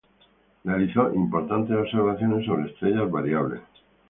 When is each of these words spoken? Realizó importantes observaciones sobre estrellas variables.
Realizó 0.63 1.13
importantes 1.13 1.77
observaciones 1.77 2.43
sobre 2.47 2.71
estrellas 2.71 3.11
variables. 3.11 3.61